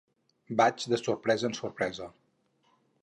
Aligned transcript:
Vaig 0.61 0.85
de 0.93 0.99
sorpresa 1.01 1.47
en 1.51 1.55
sorpresa. 1.59 2.09